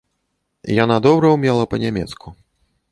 І 0.69 0.77
яна 0.83 0.97
добра 1.07 1.31
ўмела 1.37 1.71
па-нямецку. 1.77 2.27